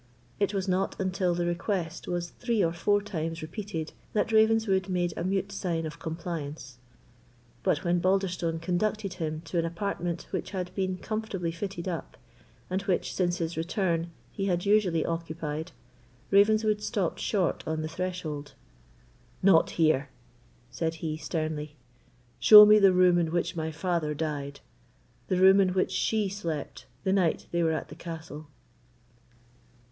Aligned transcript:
It 0.39 0.51
was 0.51 0.67
not 0.67 0.99
until 0.99 1.35
the 1.35 1.45
request 1.45 2.07
was 2.07 2.31
three 2.31 2.63
or 2.63 2.73
four 2.73 3.03
times 3.03 3.43
repeated 3.43 3.93
that 4.13 4.31
Ravenswood 4.31 4.89
made 4.89 5.13
a 5.15 5.23
mute 5.23 5.51
sign 5.51 5.85
of 5.85 5.99
compliance. 5.99 6.79
But 7.61 7.83
when 7.83 7.99
Balderstone 8.01 8.57
conducted 8.59 9.13
him 9.21 9.41
to 9.41 9.59
an 9.59 9.65
apartment 9.65 10.25
which 10.31 10.49
had 10.49 10.73
been 10.73 10.97
comfortably 10.97 11.51
fitted 11.51 11.87
up, 11.87 12.17
and 12.67 12.81
which, 12.81 13.13
since 13.13 13.37
his 13.37 13.55
return, 13.55 14.09
he 14.31 14.45
had 14.45 14.65
usually 14.65 15.05
occupied, 15.05 15.71
Ravenswood 16.31 16.81
stopped 16.81 17.19
short 17.19 17.63
on 17.67 17.83
the 17.83 17.87
threshold. 17.87 18.55
"Not 19.43 19.69
here," 19.77 20.09
said 20.71 20.95
he, 21.05 21.15
sternly; 21.15 21.75
"show 22.39 22.65
me 22.65 22.79
the 22.79 22.91
room 22.91 23.19
in 23.19 23.31
which 23.31 23.55
my 23.55 23.69
father 23.71 24.15
died; 24.15 24.61
the 25.27 25.37
room 25.37 25.59
in 25.61 25.75
which 25.75 25.91
SHE 25.91 26.29
slept 26.29 26.87
the 27.03 27.13
night 27.13 27.45
they 27.51 27.61
were 27.61 27.73
at 27.73 27.89
the 27.89 27.95
castle." 27.95 28.47